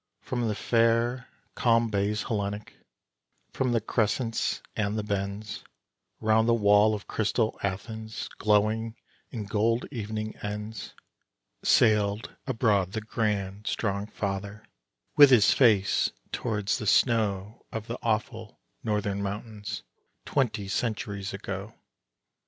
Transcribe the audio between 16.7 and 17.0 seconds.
the